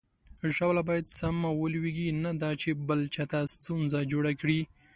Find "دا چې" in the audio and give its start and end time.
2.41-2.69